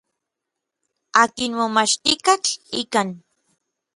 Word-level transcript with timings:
Akin 1.21 1.51
momachtijkatl 1.57 2.53
ikan. 2.81 3.09